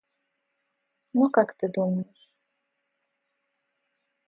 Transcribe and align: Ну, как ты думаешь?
Ну, 1.13 1.29
как 1.29 1.53
ты 1.57 1.67
думаешь? 1.67 2.27